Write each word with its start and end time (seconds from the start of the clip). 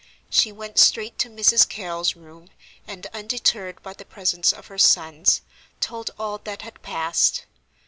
She 0.31 0.51
went 0.51 0.79
straight 0.79 1.19
to 1.19 1.29
Mrs. 1.29 1.69
Carrol's 1.69 2.15
room, 2.15 2.49
and, 2.87 3.05
undeterred 3.13 3.83
by 3.83 3.93
the 3.93 4.03
presence 4.03 4.51
of 4.51 4.65
her 4.65 4.79
sons, 4.79 5.41
told 5.79 6.09
all 6.17 6.39
that 6.39 6.63
had 6.63 6.81
passed. 6.81 7.45